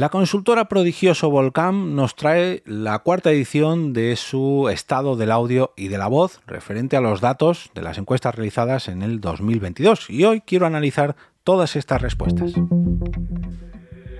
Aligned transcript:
La 0.00 0.08
consultora 0.08 0.64
Prodigioso 0.64 1.28
Volcam 1.28 1.94
nos 1.94 2.16
trae 2.16 2.62
la 2.64 3.00
cuarta 3.00 3.32
edición 3.32 3.92
de 3.92 4.16
su 4.16 4.70
estado 4.72 5.14
del 5.14 5.30
audio 5.30 5.74
y 5.76 5.88
de 5.88 5.98
la 5.98 6.08
voz 6.08 6.40
referente 6.46 6.96
a 6.96 7.02
los 7.02 7.20
datos 7.20 7.70
de 7.74 7.82
las 7.82 7.98
encuestas 7.98 8.34
realizadas 8.34 8.88
en 8.88 9.02
el 9.02 9.20
2022 9.20 10.08
y 10.08 10.24
hoy 10.24 10.40
quiero 10.40 10.64
analizar 10.64 11.16
todas 11.44 11.76
estas 11.76 12.00
respuestas. 12.00 12.54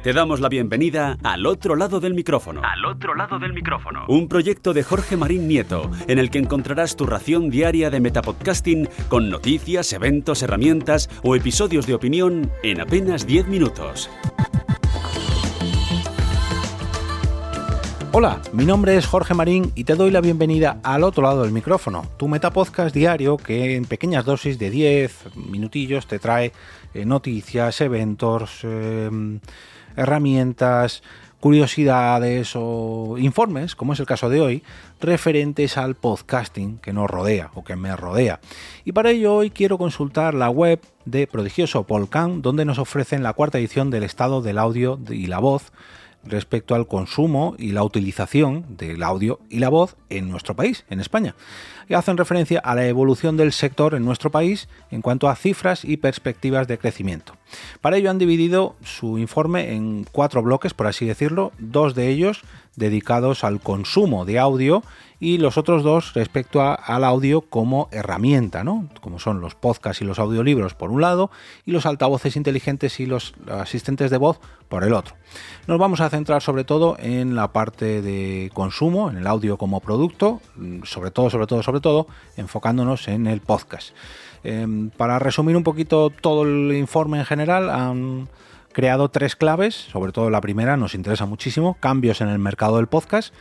Te 0.02 0.12
damos 0.12 0.40
la 0.40 0.50
bienvenida 0.50 1.16
al 1.22 1.46
otro 1.46 1.76
lado 1.76 1.98
del 1.98 2.12
micrófono. 2.12 2.60
Al 2.62 2.84
otro 2.84 3.14
lado 3.14 3.38
del 3.38 3.54
micrófono. 3.54 4.04
Un 4.06 4.28
proyecto 4.28 4.74
de 4.74 4.82
Jorge 4.82 5.16
Marín 5.16 5.48
Nieto, 5.48 5.90
en 6.08 6.18
el 6.18 6.28
que 6.28 6.40
encontrarás 6.40 6.94
tu 6.94 7.06
ración 7.06 7.48
diaria 7.48 7.88
de 7.88 8.00
metapodcasting 8.00 8.86
con 9.08 9.30
noticias, 9.30 9.94
eventos, 9.94 10.42
herramientas 10.42 11.08
o 11.22 11.36
episodios 11.36 11.86
de 11.86 11.94
opinión 11.94 12.50
en 12.62 12.82
apenas 12.82 13.26
10 13.26 13.48
minutos. 13.48 14.10
Hola, 18.12 18.42
mi 18.52 18.64
nombre 18.64 18.96
es 18.96 19.06
Jorge 19.06 19.34
Marín 19.34 19.70
y 19.76 19.84
te 19.84 19.94
doy 19.94 20.10
la 20.10 20.20
bienvenida 20.20 20.80
al 20.82 21.04
otro 21.04 21.22
lado 21.22 21.44
del 21.44 21.52
micrófono, 21.52 22.08
tu 22.16 22.26
metapodcast 22.26 22.92
diario 22.92 23.36
que 23.36 23.76
en 23.76 23.84
pequeñas 23.84 24.24
dosis 24.24 24.58
de 24.58 24.68
10 24.68 25.36
minutillos 25.36 26.08
te 26.08 26.18
trae 26.18 26.52
eh, 26.92 27.04
noticias, 27.04 27.80
eventos, 27.80 28.64
em, 28.64 29.38
herramientas, 29.94 31.04
curiosidades 31.38 32.54
o 32.56 33.14
informes, 33.16 33.76
como 33.76 33.92
es 33.92 34.00
el 34.00 34.06
caso 34.06 34.28
de 34.28 34.40
hoy, 34.40 34.64
referentes 35.00 35.76
al 35.76 35.94
podcasting 35.94 36.78
que 36.78 36.92
nos 36.92 37.08
rodea 37.08 37.52
o 37.54 37.62
que 37.62 37.76
me 37.76 37.94
rodea. 37.94 38.40
Y 38.84 38.90
para 38.90 39.10
ello 39.10 39.36
hoy 39.36 39.50
quiero 39.50 39.78
consultar 39.78 40.34
la 40.34 40.50
web 40.50 40.80
de 41.04 41.28
Prodigioso 41.28 41.84
Polcan, 41.84 42.42
donde 42.42 42.64
nos 42.64 42.80
ofrecen 42.80 43.22
la 43.22 43.34
cuarta 43.34 43.58
edición 43.58 43.88
del 43.88 44.02
estado 44.02 44.42
del 44.42 44.58
audio 44.58 44.98
y 45.08 45.28
la 45.28 45.38
voz 45.38 45.70
respecto 46.24 46.74
al 46.74 46.86
consumo 46.86 47.54
y 47.58 47.72
la 47.72 47.82
utilización 47.82 48.64
del 48.76 49.02
audio 49.02 49.40
y 49.48 49.58
la 49.58 49.68
voz 49.68 49.96
en 50.08 50.28
nuestro 50.28 50.54
país, 50.54 50.84
en 50.90 51.00
España. 51.00 51.34
Y 51.88 51.94
hacen 51.94 52.16
referencia 52.16 52.60
a 52.60 52.74
la 52.74 52.86
evolución 52.86 53.36
del 53.36 53.52
sector 53.52 53.94
en 53.94 54.04
nuestro 54.04 54.30
país 54.30 54.68
en 54.90 55.02
cuanto 55.02 55.28
a 55.28 55.36
cifras 55.36 55.84
y 55.84 55.96
perspectivas 55.96 56.68
de 56.68 56.78
crecimiento. 56.78 57.34
Para 57.80 57.96
ello 57.96 58.10
han 58.10 58.18
dividido 58.18 58.76
su 58.82 59.18
informe 59.18 59.72
en 59.74 60.06
cuatro 60.10 60.42
bloques, 60.42 60.74
por 60.74 60.86
así 60.86 61.06
decirlo, 61.06 61.52
dos 61.58 61.94
de 61.94 62.08
ellos 62.08 62.42
dedicados 62.76 63.44
al 63.44 63.60
consumo 63.60 64.24
de 64.24 64.38
audio 64.38 64.82
y 65.20 65.36
los 65.36 65.58
otros 65.58 65.82
dos 65.82 66.14
respecto 66.14 66.62
al 66.62 67.04
audio 67.04 67.42
como 67.42 67.88
herramienta, 67.92 68.64
¿no? 68.64 68.88
como 69.02 69.18
son 69.18 69.40
los 69.40 69.54
podcasts 69.54 70.00
y 70.00 70.06
los 70.06 70.18
audiolibros 70.18 70.74
por 70.74 70.90
un 70.90 71.02
lado 71.02 71.30
y 71.66 71.72
los 71.72 71.84
altavoces 71.84 72.36
inteligentes 72.36 72.98
y 73.00 73.06
los 73.06 73.34
asistentes 73.50 74.10
de 74.10 74.16
voz 74.16 74.40
por 74.68 74.82
el 74.82 74.94
otro. 74.94 75.14
Nos 75.66 75.78
vamos 75.78 76.00
a 76.00 76.08
centrar 76.08 76.40
sobre 76.40 76.64
todo 76.64 76.96
en 76.98 77.36
la 77.36 77.52
parte 77.52 78.00
de 78.00 78.50
consumo, 78.54 79.10
en 79.10 79.18
el 79.18 79.26
audio 79.26 79.58
como 79.58 79.80
producto, 79.80 80.40
sobre 80.84 81.10
todo, 81.10 81.28
sobre 81.28 81.46
todo, 81.46 81.62
sobre 81.62 81.80
todo, 81.80 82.06
enfocándonos 82.36 83.06
en 83.08 83.26
el 83.26 83.40
podcast. 83.40 83.90
Em, 84.42 84.90
para 84.90 85.18
resumir 85.18 85.56
un 85.56 85.62
poquito 85.62 86.10
todo 86.10 86.44
el 86.44 86.72
informe 86.76 87.18
en 87.18 87.24
general, 87.24 87.70
han 87.70 88.28
creado 88.72 89.08
tres 89.08 89.36
claves, 89.36 89.74
sobre 89.74 90.12
todo 90.12 90.30
la 90.30 90.40
primera 90.40 90.76
nos 90.76 90.94
interesa 90.94 91.26
muchísimo, 91.26 91.76
cambios 91.80 92.20
en 92.20 92.28
el 92.28 92.38
mercado 92.38 92.76
del 92.76 92.86
podcast 92.86 93.34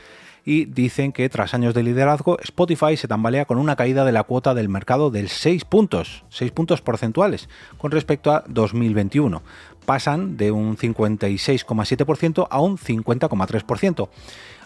y 0.45 0.65
dicen 0.65 1.11
que 1.11 1.29
tras 1.29 1.53
años 1.53 1.73
de 1.73 1.83
liderazgo 1.83 2.39
Spotify 2.39 2.97
se 2.97 3.07
tambalea 3.07 3.45
con 3.45 3.57
una 3.57 3.75
caída 3.75 4.05
de 4.05 4.11
la 4.11 4.23
cuota 4.23 4.53
del 4.53 4.69
mercado 4.69 5.11
del 5.11 5.29
6 5.29 5.65
puntos, 5.65 6.23
6 6.29 6.51
puntos 6.51 6.81
porcentuales 6.81 7.49
con 7.77 7.91
respecto 7.91 8.31
a 8.31 8.43
2021. 8.47 9.41
Pasan 9.85 10.37
de 10.37 10.51
un 10.51 10.77
56,7% 10.77 12.47
a 12.49 12.61
un 12.61 12.77
50,3%, 12.77 14.09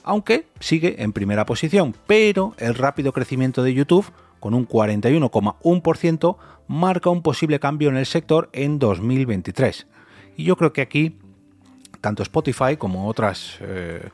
aunque 0.03 0.47
sigue 0.59 1.01
en 1.03 1.13
primera 1.13 1.45
posición, 1.45 1.95
pero 2.07 2.53
el 2.57 2.75
rápido 2.75 3.11
crecimiento 3.11 3.63
de 3.63 3.73
YouTube 3.73 4.05
con 4.43 4.53
un 4.53 4.67
41,1% 4.67 6.35
marca 6.67 7.09
un 7.09 7.21
posible 7.21 7.61
cambio 7.61 7.87
en 7.87 7.95
el 7.95 8.05
sector 8.05 8.49
en 8.51 8.77
2023. 8.77 9.87
Y 10.35 10.43
yo 10.43 10.57
creo 10.57 10.73
que 10.73 10.81
aquí 10.81 11.17
tanto 12.01 12.23
Spotify 12.23 12.75
como 12.77 13.07
otras 13.07 13.55
eh, 13.61 14.09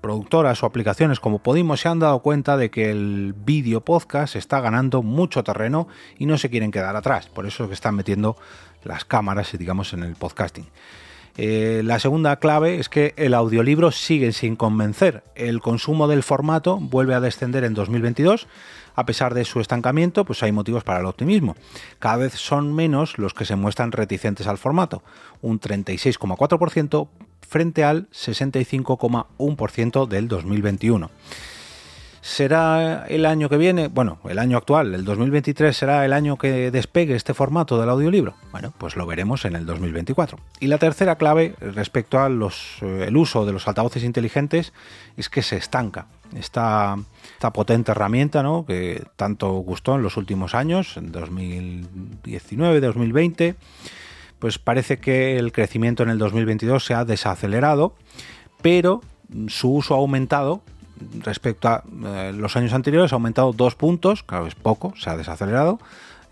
productoras 0.00 0.62
o 0.62 0.66
aplicaciones 0.66 1.18
como 1.18 1.40
Podimo 1.40 1.76
se 1.76 1.88
han 1.88 1.98
dado 1.98 2.20
cuenta 2.20 2.56
de 2.56 2.70
que 2.70 2.92
el 2.92 3.34
vídeo 3.36 3.80
podcast 3.80 4.36
está 4.36 4.60
ganando 4.60 5.02
mucho 5.02 5.42
terreno 5.42 5.88
y 6.16 6.26
no 6.26 6.38
se 6.38 6.48
quieren 6.48 6.70
quedar 6.70 6.94
atrás. 6.94 7.28
Por 7.28 7.44
eso 7.44 7.64
es 7.64 7.68
que 7.70 7.74
están 7.74 7.96
metiendo 7.96 8.36
las 8.84 9.04
cámaras, 9.04 9.50
digamos, 9.58 9.92
en 9.92 10.04
el 10.04 10.14
podcasting. 10.14 10.68
Eh, 11.36 11.80
la 11.84 11.98
segunda 11.98 12.36
clave 12.36 12.78
es 12.78 12.88
que 12.88 13.14
el 13.16 13.34
audiolibro 13.34 13.90
sigue 13.90 14.32
sin 14.32 14.54
convencer. 14.54 15.24
El 15.34 15.60
consumo 15.60 16.06
del 16.06 16.22
formato 16.22 16.76
vuelve 16.76 17.14
a 17.14 17.20
descender 17.20 17.64
en 17.64 17.74
2022 17.74 18.46
a 18.94 19.06
pesar 19.06 19.34
de 19.34 19.44
su 19.44 19.60
estancamiento, 19.60 20.24
pues 20.24 20.42
hay 20.42 20.52
motivos 20.52 20.84
para 20.84 21.00
el 21.00 21.06
optimismo. 21.06 21.56
Cada 21.98 22.16
vez 22.16 22.34
son 22.34 22.74
menos 22.74 23.18
los 23.18 23.34
que 23.34 23.44
se 23.44 23.56
muestran 23.56 23.92
reticentes 23.92 24.46
al 24.46 24.58
formato, 24.58 25.02
un 25.40 25.60
36,4% 25.60 27.08
frente 27.40 27.84
al 27.84 28.08
65,1% 28.10 30.06
del 30.08 30.28
2021. 30.28 31.10
¿Será 32.22 33.04
el 33.08 33.26
año 33.26 33.48
que 33.48 33.56
viene? 33.56 33.88
Bueno, 33.88 34.20
el 34.28 34.38
año 34.38 34.56
actual, 34.56 34.94
el 34.94 35.04
2023, 35.04 35.76
será 35.76 36.04
el 36.04 36.12
año 36.12 36.38
que 36.38 36.70
despegue 36.70 37.16
este 37.16 37.34
formato 37.34 37.80
del 37.80 37.90
audiolibro. 37.90 38.36
Bueno, 38.52 38.72
pues 38.78 38.94
lo 38.94 39.06
veremos 39.06 39.44
en 39.44 39.56
el 39.56 39.66
2024. 39.66 40.38
Y 40.60 40.68
la 40.68 40.78
tercera 40.78 41.16
clave 41.16 41.56
respecto 41.60 42.20
al 42.20 42.40
eh, 42.40 43.10
uso 43.12 43.44
de 43.44 43.52
los 43.52 43.66
altavoces 43.66 44.04
inteligentes 44.04 44.72
es 45.16 45.28
que 45.28 45.42
se 45.42 45.56
estanca. 45.56 46.06
Esta, 46.36 46.96
potente 47.52 47.92
herramienta 47.92 48.42
que 48.66 49.04
tanto 49.16 49.52
gustó 49.52 49.96
en 49.96 50.02
los 50.02 50.16
últimos 50.16 50.54
años, 50.54 50.96
en 50.96 51.12
2019, 51.12 52.80
2020, 52.80 53.56
pues 54.38 54.58
parece 54.58 54.98
que 54.98 55.36
el 55.36 55.52
crecimiento 55.52 56.02
en 56.02 56.08
el 56.10 56.18
2022 56.18 56.84
se 56.84 56.94
ha 56.94 57.04
desacelerado, 57.04 57.94
pero 58.62 59.02
su 59.48 59.74
uso 59.74 59.94
ha 59.94 59.98
aumentado 59.98 60.62
respecto 61.20 61.68
a 61.68 61.84
eh, 62.04 62.32
los 62.34 62.56
años 62.56 62.72
anteriores 62.72 63.12
ha 63.12 63.16
aumentado 63.16 63.52
dos 63.52 63.74
puntos, 63.74 64.22
claro, 64.22 64.46
es 64.46 64.54
poco, 64.54 64.94
se 64.96 65.10
ha 65.10 65.16
desacelerado, 65.16 65.78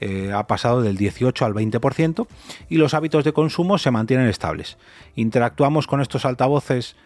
eh, 0.00 0.32
ha 0.34 0.46
pasado 0.46 0.80
del 0.80 0.96
18 0.96 1.44
al 1.44 1.54
20% 1.54 2.26
y 2.68 2.76
los 2.76 2.94
hábitos 2.94 3.24
de 3.24 3.32
consumo 3.32 3.78
se 3.78 3.90
mantienen 3.90 4.28
estables. 4.28 4.78
Interactuamos 5.14 5.86
con 5.86 6.00
estos 6.00 6.24
altavoces 6.24 6.96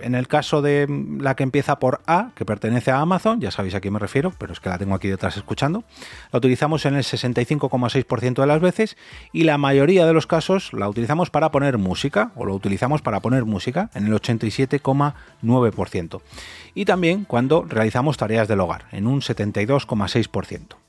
en 0.00 0.14
el 0.14 0.28
caso 0.28 0.62
de 0.62 0.86
la 1.20 1.34
que 1.34 1.42
empieza 1.42 1.78
por 1.78 2.00
A, 2.06 2.30
que 2.34 2.44
pertenece 2.44 2.90
a 2.90 3.00
Amazon, 3.00 3.40
ya 3.40 3.50
sabéis 3.50 3.74
a 3.74 3.80
quién 3.80 3.94
me 3.94 3.98
refiero, 3.98 4.32
pero 4.38 4.52
es 4.52 4.60
que 4.60 4.68
la 4.68 4.78
tengo 4.78 4.94
aquí 4.94 5.08
detrás 5.08 5.36
escuchando, 5.36 5.84
la 6.32 6.38
utilizamos 6.38 6.84
en 6.86 6.94
el 6.94 7.02
65,6% 7.02 8.40
de 8.40 8.46
las 8.46 8.60
veces 8.60 8.96
y 9.32 9.44
la 9.44 9.58
mayoría 9.58 10.06
de 10.06 10.12
los 10.12 10.26
casos 10.26 10.72
la 10.72 10.88
utilizamos 10.88 11.30
para 11.30 11.50
poner 11.50 11.78
música 11.78 12.32
o 12.36 12.44
lo 12.44 12.54
utilizamos 12.54 13.02
para 13.02 13.20
poner 13.20 13.44
música 13.44 13.90
en 13.94 14.06
el 14.06 14.12
87,9%. 14.12 16.20
Y 16.74 16.84
también 16.84 17.24
cuando 17.24 17.64
realizamos 17.68 18.16
tareas 18.16 18.48
del 18.48 18.60
hogar, 18.60 18.86
en 18.92 19.06
un 19.06 19.20
72,6%. 19.20 20.81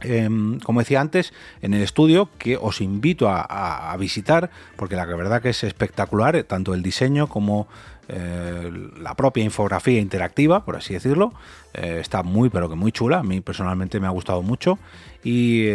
Em, 0.00 0.60
como 0.60 0.80
decía 0.80 1.00
antes, 1.00 1.32
en 1.62 1.72
el 1.72 1.82
estudio 1.82 2.28
que 2.38 2.56
os 2.56 2.80
invito 2.80 3.28
a, 3.30 3.96
visitar, 3.98 4.50
porque 4.76 4.94
la 4.94 5.06
verdad 5.06 5.40
que 5.40 5.50
es 5.50 5.64
espectacular, 5.64 6.36
eh, 6.36 6.44
tanto 6.44 6.74
el 6.74 6.82
diseño 6.82 7.28
como 7.28 7.66
eh, 8.08 8.70
la 9.00 9.14
propia 9.14 9.42
infografía 9.42 9.98
interactiva, 9.98 10.64
por 10.64 10.76
así 10.76 10.92
decirlo, 10.92 11.32
eh, 11.72 11.98
está 12.00 12.22
muy 12.22 12.50
pero 12.50 12.68
que 12.68 12.76
muy 12.76 12.92
chula, 12.92 13.20
a 13.20 13.22
mí 13.22 13.40
personalmente 13.40 13.98
me 13.98 14.06
ha 14.06 14.10
gustado 14.10 14.42
mucho 14.42 14.78
y 15.24 15.66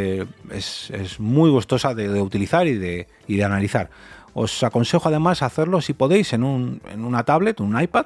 es, 0.52 1.20
muy 1.20 1.50
gustosa 1.50 1.96
de, 1.96 2.22
utilizar 2.22 2.68
y 2.68 2.76
de, 2.76 3.08
y 3.28 3.38
de 3.38 3.44
analizar. 3.44 3.90
Os 4.34 4.64
aconsejo 4.64 5.10
además 5.10 5.42
hacerlo 5.42 5.82
si 5.82 5.94
podéis 5.94 6.34
en, 6.34 6.44
un, 6.44 6.82
en 6.92 7.04
una 7.04 7.24
tablet, 7.24 7.60
un 7.60 7.80
iPad, 7.80 8.06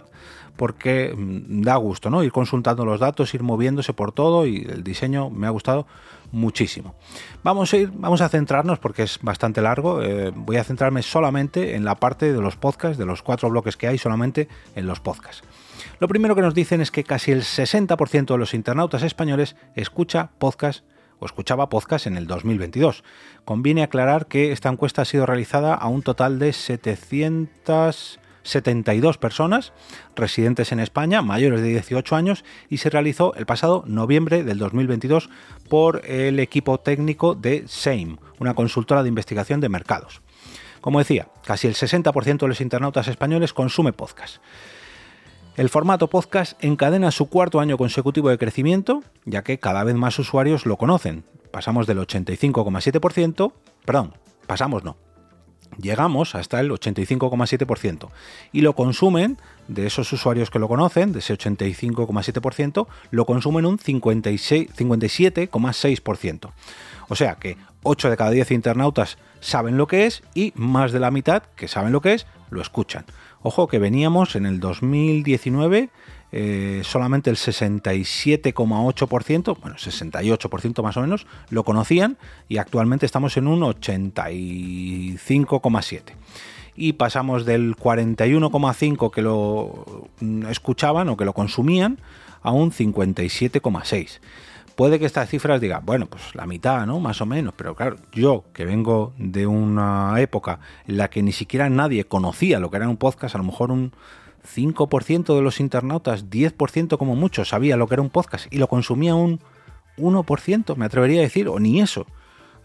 porque 0.55 1.13
mm, 1.15 1.61
da 1.61 1.75
gusto, 1.75 2.09
¿no? 2.09 2.23
Ir 2.23 2.31
consultando 2.31 2.85
los 2.85 2.99
datos, 2.99 3.33
ir 3.33 3.43
moviéndose 3.43 3.93
por 3.93 4.11
todo 4.11 4.45
y 4.45 4.65
el 4.69 4.83
diseño 4.83 5.29
me 5.29 5.47
ha 5.47 5.49
gustado 5.49 5.85
muchísimo. 6.31 6.95
Vamos 7.43 7.73
a 7.73 7.77
ir, 7.77 7.91
vamos 7.93 8.21
a 8.21 8.29
centrarnos 8.29 8.79
porque 8.79 9.03
es 9.03 9.19
bastante 9.21 9.61
largo. 9.61 10.01
Eh, 10.01 10.31
voy 10.35 10.57
a 10.57 10.63
centrarme 10.63 11.01
solamente 11.01 11.75
en 11.75 11.85
la 11.85 11.95
parte 11.95 12.31
de 12.31 12.41
los 12.41 12.55
podcasts, 12.55 12.97
de 12.97 13.05
los 13.05 13.21
cuatro 13.21 13.49
bloques 13.49 13.77
que 13.77 13.87
hay, 13.87 13.97
solamente 13.97 14.47
en 14.75 14.87
los 14.87 14.99
podcasts. 14.99 15.43
Lo 15.99 16.07
primero 16.07 16.35
que 16.35 16.41
nos 16.41 16.53
dicen 16.53 16.81
es 16.81 16.91
que 16.91 17.03
casi 17.03 17.31
el 17.31 17.41
60% 17.41 18.25
de 18.25 18.37
los 18.37 18.53
internautas 18.53 19.03
españoles 19.03 19.55
escucha 19.75 20.31
podcast 20.37 20.83
o 21.19 21.25
escuchaba 21.25 21.69
podcast 21.69 22.07
en 22.07 22.17
el 22.17 22.27
2022. 22.27 23.03
Conviene 23.45 23.83
aclarar 23.83 24.27
que 24.27 24.51
esta 24.51 24.69
encuesta 24.69 25.01
ha 25.01 25.05
sido 25.05 25.25
realizada 25.25 25.73
a 25.73 25.87
un 25.87 26.01
total 26.01 26.39
de 26.39 26.53
700 26.53 28.19
72 28.45 29.17
personas 29.17 29.73
residentes 30.15 30.71
en 30.71 30.79
España, 30.79 31.21
mayores 31.21 31.61
de 31.61 31.69
18 31.69 32.15
años, 32.15 32.45
y 32.69 32.77
se 32.77 32.89
realizó 32.89 33.33
el 33.35 33.45
pasado 33.45 33.83
noviembre 33.87 34.43
del 34.43 34.59
2022 34.59 35.29
por 35.67 36.05
el 36.05 36.39
equipo 36.39 36.79
técnico 36.79 37.35
de 37.35 37.63
SAME, 37.67 38.17
una 38.39 38.53
consultora 38.53 39.03
de 39.03 39.09
investigación 39.09 39.59
de 39.59 39.69
mercados. 39.69 40.21
Como 40.79 40.99
decía, 40.99 41.27
casi 41.43 41.67
el 41.67 41.73
60% 41.73 42.37
de 42.37 42.47
los 42.47 42.61
internautas 42.61 43.07
españoles 43.07 43.53
consume 43.53 43.91
podcast. 43.91 44.37
El 45.57 45.69
formato 45.69 46.09
podcast 46.09 46.61
encadena 46.61 47.11
su 47.11 47.29
cuarto 47.29 47.61
año 47.61 47.77
consecutivo 47.77 48.27
de 48.27 48.37
crecimiento, 48.37 49.03
ya 49.23 49.41
que 49.41 49.57
cada 49.57 49.85
vez 49.85 49.95
más 49.95 50.19
usuarios 50.19 50.65
lo 50.65 50.75
conocen. 50.75 51.23
Pasamos 51.51 51.87
del 51.87 51.99
85,7%, 51.99 53.53
perdón, 53.85 54.15
pasamos 54.47 54.83
no, 54.83 54.97
llegamos 55.77 56.35
hasta 56.35 56.59
el 56.59 56.71
85,7% 56.71 58.09
y 58.51 58.59
lo 58.61 58.75
consumen, 58.75 59.37
de 59.69 59.87
esos 59.87 60.11
usuarios 60.11 60.49
que 60.49 60.59
lo 60.59 60.67
conocen, 60.67 61.13
de 61.13 61.19
ese 61.19 61.37
85,7%, 61.37 62.87
lo 63.11 63.25
consumen 63.25 63.65
un 63.65 63.79
57,6%. 63.79 66.51
O 67.07 67.15
sea 67.15 67.35
que 67.35 67.55
8 67.83 68.09
de 68.09 68.17
cada 68.17 68.31
10 68.31 68.51
internautas 68.51 69.17
saben 69.39 69.77
lo 69.77 69.87
que 69.87 70.05
es 70.05 70.21
y 70.33 70.51
más 70.55 70.91
de 70.91 70.99
la 70.99 71.11
mitad 71.11 71.43
que 71.55 71.69
saben 71.69 71.93
lo 71.93 72.01
que 72.01 72.13
es, 72.13 72.27
lo 72.49 72.61
escuchan. 72.61 73.05
Ojo 73.47 73.67
que 73.67 73.77
veníamos 73.77 74.35
en 74.35 74.47
el 74.47 74.59
2019 74.59 75.91
eh, 76.31 76.81
solamente 76.83 77.29
el 77.29 77.35
67,8%, 77.35 79.57
bueno, 79.61 79.75
68% 79.75 80.81
más 80.81 80.97
o 80.97 81.01
menos, 81.01 81.27
lo 81.51 81.63
conocían 81.63 82.17
y 82.49 82.57
actualmente 82.57 83.05
estamos 83.05 83.37
en 83.37 83.45
un 83.45 83.61
85,7%. 83.61 86.01
Y 86.75 86.93
pasamos 86.93 87.45
del 87.45 87.75
41,5% 87.75 89.11
que 89.11 89.21
lo 89.21 90.07
mm, 90.21 90.47
escuchaban 90.47 91.09
o 91.09 91.15
que 91.15 91.25
lo 91.25 91.33
consumían 91.33 91.99
a 92.41 92.49
un 92.49 92.71
57,6%. 92.71 94.21
Puede 94.75 94.99
que 94.99 95.05
estas 95.05 95.29
cifras 95.29 95.61
digan, 95.61 95.85
bueno, 95.85 96.05
pues 96.07 96.35
la 96.35 96.45
mitad, 96.45 96.85
¿no? 96.85 96.99
Más 96.99 97.21
o 97.21 97.25
menos, 97.25 97.53
pero 97.55 97.75
claro, 97.75 97.95
yo 98.11 98.43
que 98.53 98.65
vengo 98.65 99.13
de 99.17 99.47
una 99.47 100.19
época 100.19 100.59
en 100.85 100.97
la 100.97 101.09
que 101.09 101.23
ni 101.23 101.31
siquiera 101.31 101.69
nadie 101.69 102.05
conocía 102.05 102.59
lo 102.59 102.69
que 102.69 102.77
era 102.77 102.89
un 102.89 102.97
podcast, 102.97 103.35
a 103.35 103.37
lo 103.37 103.45
mejor 103.45 103.71
un 103.71 103.93
5% 104.45 105.33
de 105.33 105.41
los 105.41 105.59
internautas, 105.59 106.29
10% 106.29 106.97
como 106.97 107.15
mucho, 107.15 107.45
sabía 107.45 107.77
lo 107.77 107.87
que 107.87 107.95
era 107.95 108.01
un 108.01 108.09
podcast 108.09 108.47
y 108.51 108.57
lo 108.57 108.67
consumía 108.67 109.15
un 109.15 109.39
1%, 109.97 110.75
me 110.75 110.85
atrevería 110.85 111.19
a 111.19 111.23
decir, 111.23 111.47
o 111.47 111.59
ni 111.59 111.81
eso. 111.81 112.05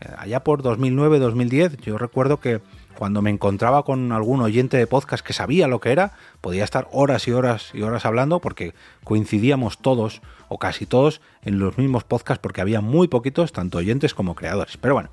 Eh, 0.00 0.08
allá 0.18 0.42
por 0.42 0.62
2009-2010, 0.62 1.80
yo 1.80 1.96
recuerdo 1.96 2.40
que 2.40 2.60
cuando 2.96 3.22
me 3.22 3.30
encontraba 3.30 3.82
con 3.84 4.12
algún 4.12 4.40
oyente 4.40 4.76
de 4.76 4.86
podcast 4.86 5.24
que 5.24 5.32
sabía 5.32 5.68
lo 5.68 5.80
que 5.80 5.92
era, 5.92 6.12
podía 6.40 6.64
estar 6.64 6.88
horas 6.92 7.26
y 7.28 7.32
horas 7.32 7.70
y 7.72 7.82
horas 7.82 8.04
hablando 8.04 8.40
porque 8.40 8.74
coincidíamos 9.04 9.78
todos 9.78 10.20
o 10.48 10.58
casi 10.58 10.86
todos 10.86 11.20
en 11.42 11.58
los 11.58 11.78
mismos 11.78 12.04
podcasts 12.04 12.42
porque 12.42 12.60
había 12.60 12.80
muy 12.80 13.08
poquitos, 13.08 13.52
tanto 13.52 13.78
oyentes 13.78 14.14
como 14.14 14.34
creadores. 14.34 14.76
Pero 14.76 14.94
bueno, 14.94 15.10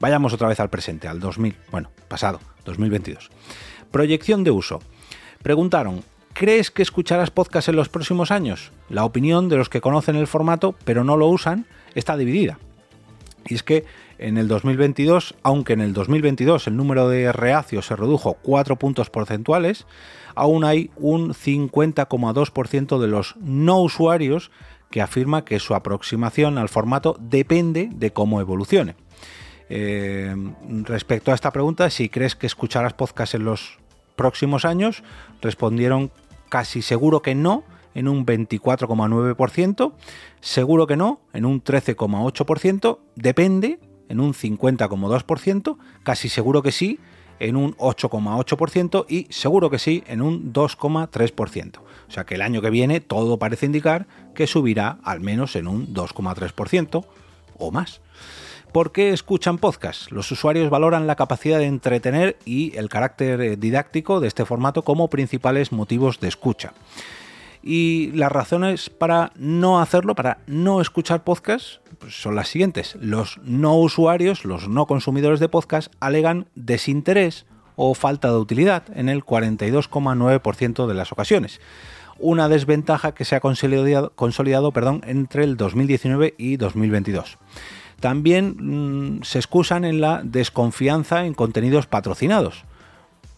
vayamos 0.00 0.32
otra 0.32 0.48
vez 0.48 0.60
al 0.60 0.70
presente, 0.70 1.08
al 1.08 1.20
2000, 1.20 1.56
bueno, 1.70 1.90
pasado, 2.08 2.40
2022. 2.64 3.30
Proyección 3.90 4.44
de 4.44 4.50
uso. 4.50 4.80
Preguntaron, 5.42 6.02
¿crees 6.32 6.70
que 6.70 6.82
escucharás 6.82 7.30
podcast 7.30 7.68
en 7.68 7.76
los 7.76 7.88
próximos 7.88 8.30
años? 8.30 8.72
La 8.88 9.04
opinión 9.04 9.48
de 9.48 9.56
los 9.56 9.68
que 9.68 9.80
conocen 9.80 10.16
el 10.16 10.26
formato 10.26 10.74
pero 10.84 11.04
no 11.04 11.16
lo 11.16 11.28
usan 11.28 11.66
está 11.94 12.16
dividida. 12.16 12.58
Y 13.46 13.54
es 13.54 13.62
que 13.62 13.84
en 14.18 14.36
el 14.36 14.48
2022, 14.48 15.34
aunque 15.42 15.72
en 15.72 15.80
el 15.80 15.92
2022 15.92 16.66
el 16.66 16.76
número 16.76 17.08
de 17.08 17.32
reacios 17.32 17.86
se 17.86 17.96
redujo 17.96 18.34
4 18.42 18.76
puntos 18.76 19.10
porcentuales, 19.10 19.86
aún 20.34 20.64
hay 20.64 20.90
un 20.96 21.30
50,2% 21.30 22.98
de 22.98 23.08
los 23.08 23.36
no 23.36 23.80
usuarios 23.80 24.50
que 24.90 25.02
afirma 25.02 25.44
que 25.44 25.58
su 25.58 25.74
aproximación 25.74 26.58
al 26.58 26.68
formato 26.68 27.16
depende 27.20 27.90
de 27.92 28.12
cómo 28.12 28.40
evolucione. 28.40 28.96
Eh, 29.70 30.34
respecto 30.84 31.30
a 31.30 31.34
esta 31.34 31.52
pregunta, 31.52 31.90
si 31.90 32.08
crees 32.08 32.34
que 32.34 32.46
escucharás 32.46 32.94
podcast 32.94 33.34
en 33.34 33.44
los 33.44 33.78
próximos 34.16 34.64
años 34.64 35.02
respondieron 35.42 36.10
casi 36.48 36.82
seguro 36.82 37.22
que 37.22 37.34
no 37.34 37.64
en 37.94 38.08
un 38.08 38.24
24,9%, 38.24 39.92
seguro 40.40 40.86
que 40.86 40.96
no 40.96 41.20
en 41.32 41.44
un 41.44 41.62
13,8%, 41.62 42.98
depende 43.16 43.78
en 44.08 44.20
un 44.20 44.34
50,2%, 44.34 45.76
casi 46.02 46.28
seguro 46.28 46.62
que 46.62 46.72
sí 46.72 46.98
en 47.40 47.56
un 47.56 47.76
8,8% 47.76 49.06
y 49.08 49.26
seguro 49.30 49.70
que 49.70 49.78
sí 49.78 50.02
en 50.06 50.22
un 50.22 50.52
2,3%. 50.52 51.78
O 51.78 52.10
sea 52.10 52.24
que 52.24 52.34
el 52.34 52.42
año 52.42 52.60
que 52.60 52.70
viene 52.70 53.00
todo 53.00 53.38
parece 53.38 53.66
indicar 53.66 54.06
que 54.34 54.46
subirá 54.46 54.98
al 55.04 55.20
menos 55.20 55.56
en 55.56 55.68
un 55.68 55.94
2,3% 55.94 57.04
o 57.58 57.70
más. 57.70 58.00
¿Por 58.72 58.92
qué 58.92 59.12
escuchan 59.12 59.58
podcasts? 59.58 60.12
Los 60.12 60.30
usuarios 60.30 60.68
valoran 60.68 61.06
la 61.06 61.16
capacidad 61.16 61.58
de 61.58 61.64
entretener 61.64 62.36
y 62.44 62.76
el 62.76 62.90
carácter 62.90 63.40
eh, 63.40 63.56
didáctico 63.56 64.20
de 64.20 64.28
este 64.28 64.44
formato 64.44 64.84
como 64.84 65.08
principales 65.08 65.72
motivos 65.72 66.20
de 66.20 66.28
escucha. 66.28 66.74
Y 67.62 68.12
las 68.12 68.30
razones 68.30 68.90
para 68.90 69.32
no 69.36 69.80
hacerlo, 69.80 70.14
para 70.14 70.38
no 70.46 70.80
escuchar 70.80 71.24
podcasts, 71.24 71.80
son 72.08 72.34
las 72.34 72.48
siguientes. 72.48 72.96
Los 73.00 73.38
no 73.42 73.76
usuarios, 73.76 74.44
los 74.44 74.68
no 74.68 74.86
consumidores 74.86 75.40
de 75.40 75.48
podcast, 75.48 75.92
alegan 76.00 76.46
desinterés 76.54 77.46
o 77.76 77.94
falta 77.94 78.28
de 78.28 78.36
utilidad 78.36 78.84
en 78.94 79.08
el 79.08 79.24
42,9% 79.24 80.86
de 80.86 80.94
las 80.94 81.12
ocasiones. 81.12 81.60
Una 82.18 82.48
desventaja 82.48 83.12
que 83.12 83.24
se 83.24 83.36
ha 83.36 83.40
consolidado, 83.40 84.12
consolidado 84.16 84.72
perdón, 84.72 85.02
entre 85.06 85.44
el 85.44 85.56
2019 85.56 86.34
y 86.36 86.56
2022 86.56 87.38
también 88.00 89.18
mm, 89.18 89.22
se 89.22 89.38
excusan 89.38 89.84
en 89.84 90.00
la 90.00 90.22
desconfianza 90.22 91.26
en 91.26 91.34
contenidos 91.34 91.86
patrocinados. 91.86 92.64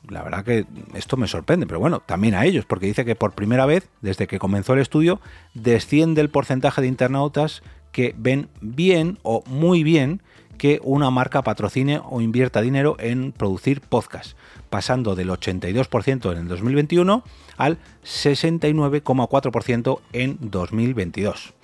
La 0.09 0.23
verdad 0.23 0.45
que 0.45 0.67
esto 0.95 1.17
me 1.17 1.29
sorprende, 1.29 1.67
pero 1.67 1.79
bueno, 1.79 2.01
también 2.01 2.35
a 2.35 2.45
ellos, 2.45 2.65
porque 2.65 2.87
dice 2.87 3.05
que 3.05 3.15
por 3.15 3.33
primera 3.33 3.67
vez, 3.67 3.89
desde 4.01 4.27
que 4.27 4.39
comenzó 4.39 4.75
el 4.75 4.81
estudio, 4.81 5.21
desciende 5.55 6.21
el 6.21 6.31
porcentaje 6.31 6.81
de 6.81 6.89
internautas 6.89 7.63
que 7.93 8.15
ven 8.17 8.49
bien 8.61 9.19
o 9.23 9.43
muy 9.47 9.83
bien 9.83 10.23
que 10.61 10.79
una 10.83 11.11
marca 11.11 11.43
patrocine 11.43 12.01
o 12.05 12.21
invierta 12.21 12.61
dinero 12.61 12.97
en 12.99 13.33
producir 13.33 13.81
podcast, 13.81 14.37
pasando 14.69 15.15
del 15.15 15.31
82% 15.31 16.33
en 16.33 16.39
el 16.39 16.49
2021 16.49 17.25
al 17.57 17.79
69,4% 18.05 20.01
en 20.13 20.37
2022. 20.41 21.55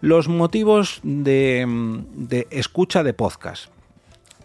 Los 0.00 0.28
motivos 0.28 1.00
de, 1.02 2.46
escucha 2.50 3.02
de 3.02 3.14
podcast. 3.14 3.66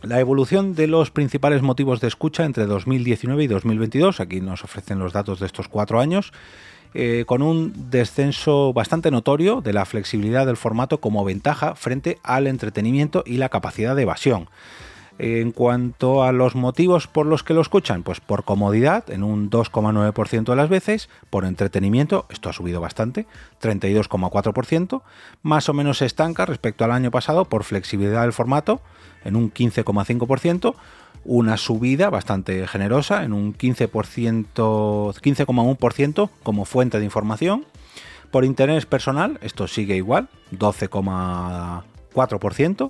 La 0.02 0.20
evolución 0.20 0.74
de 0.74 0.88
los 0.88 1.12
principales 1.12 1.62
motivos 1.62 2.00
de 2.02 2.08
escucha 2.08 2.46
entre 2.46 2.66
2019 2.66 3.44
y 3.44 3.48
2022, 3.48 4.20
aquí 4.20 4.42
nos 4.42 4.64
ofrecen 4.64 4.98
los 4.98 5.14
datos 5.14 5.42
de 5.42 5.46
estos 5.46 5.68
cuatro 5.68 6.00
años, 6.00 6.32
eh, 6.94 7.24
con 7.28 7.42
un 7.42 7.92
descenso 7.92 8.74
bastante 8.74 9.12
notorio 9.12 9.62
de 9.62 9.74
la 9.74 9.86
flexibilidad 9.86 10.46
del 10.46 10.58
formato 10.58 11.00
como 11.00 11.24
ventaja 11.24 11.76
frente 11.76 12.18
al 12.24 12.48
entretenimiento 12.48 13.24
y 13.26 13.38
la 13.38 13.50
capacidad 13.50 13.96
de 13.96 14.04
evasión. 14.04 14.50
En 15.20 15.52
cuanto 15.52 16.24
a 16.24 16.32
los 16.32 16.56
motivos 16.56 17.08
por 17.08 17.26
los 17.26 17.44
que 17.44 17.54
lo 17.54 17.60
escuchan, 17.60 18.04
pues 18.04 18.22
por 18.22 18.46
comodidad, 18.46 19.10
en 19.12 19.24
un 19.24 19.50
2,9% 19.50 20.46
de 20.46 20.56
las 20.56 20.70
veces, 20.70 21.10
por 21.30 21.44
entretenimiento, 21.44 22.26
esto 22.30 22.50
ha 22.50 22.54
subido 22.54 22.80
bastante, 22.80 23.28
32,4%, 23.62 25.02
más 25.44 25.68
o 25.68 25.74
menos 25.74 25.98
se 25.98 26.06
estanca 26.06 26.46
respecto 26.46 26.86
al 26.86 26.94
año 26.94 27.12
pasado 27.12 27.46
por 27.46 27.66
flexibilidad 27.66 28.22
del 28.22 28.32
formato, 28.32 28.80
en 29.26 29.36
un 29.36 29.54
15,5%, 29.54 30.76
una 31.30 31.56
subida 31.58 32.10
bastante 32.10 32.66
generosa, 32.66 33.24
en 33.24 33.34
un 33.34 33.54
15%, 33.56 34.52
15,1% 34.52 36.30
como 36.42 36.66
fuente 36.66 36.98
de 36.98 37.06
información. 37.06 37.66
Por 38.32 38.46
interés 38.46 38.88
personal, 38.88 39.38
esto 39.44 39.68
sigue 39.68 39.96
igual, 39.96 40.30
12,4%. 40.52 42.90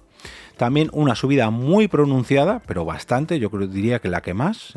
También 0.56 0.90
una 0.94 1.16
subida 1.16 1.50
muy 1.50 1.90
pronunciada, 1.90 2.62
pero 2.66 2.86
bastante, 2.86 3.40
yo 3.40 3.52
creo, 3.52 3.68
diría 3.68 4.00
que 4.00 4.08
la 4.08 4.22
que 4.22 4.34
más, 4.34 4.74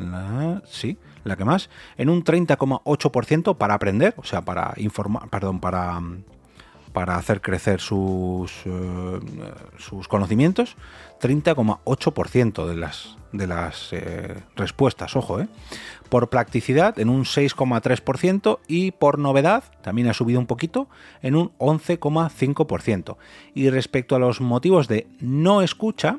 sí, 0.68 0.98
la 1.22 1.36
que 1.36 1.44
más, 1.44 1.70
en 1.96 2.10
un 2.10 2.24
30,8% 2.24 3.58
para 3.58 3.74
aprender, 3.74 4.14
o 4.16 4.24
sea, 4.24 4.42
para 4.42 4.74
informar, 4.76 5.28
perdón, 5.28 5.60
para, 5.60 6.00
para 6.92 7.14
hacer 7.14 7.40
crecer 7.40 7.80
sus, 7.80 8.50
eh, 8.64 9.20
sus 9.78 10.08
conocimientos, 10.08 10.74
30,8% 11.20 12.66
de 12.66 12.76
las, 12.76 13.21
de 13.32 13.46
las 13.46 13.92
eh, 13.92 14.36
respuestas, 14.56 15.16
ojo, 15.16 15.40
eh. 15.40 15.48
Por 16.08 16.28
practicidad 16.28 16.98
en 16.98 17.08
un 17.08 17.24
6,3% 17.24 18.58
y 18.68 18.90
por 18.90 19.18
novedad 19.18 19.64
también 19.82 20.08
ha 20.08 20.14
subido 20.14 20.38
un 20.38 20.46
poquito 20.46 20.88
en 21.22 21.36
un 21.36 21.52
11,5%. 21.58 23.16
Y 23.54 23.70
respecto 23.70 24.14
a 24.14 24.18
los 24.18 24.40
motivos 24.40 24.88
de 24.88 25.06
no 25.20 25.62
escucha, 25.62 26.18